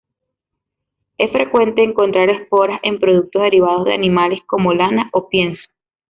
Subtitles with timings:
[1.19, 5.61] Es frecuente encontrar esporas en productos derivados de animales como lana o pienso.